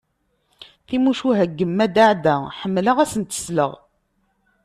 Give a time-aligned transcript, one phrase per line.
[0.87, 3.71] Timucuha n yemma Daɛda ḥemmleɣ ad asent-sleɣ.